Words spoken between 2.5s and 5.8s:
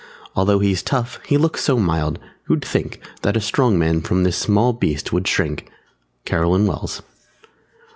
think That a strong man from this small beast would shrink?